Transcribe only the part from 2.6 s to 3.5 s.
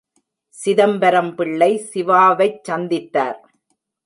சந்தித்தார்.